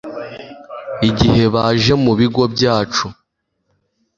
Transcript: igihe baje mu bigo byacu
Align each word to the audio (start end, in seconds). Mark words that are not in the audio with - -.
igihe 1.09 1.43
baje 1.53 1.93
mu 2.03 2.11
bigo 2.19 2.43
byacu 2.53 3.05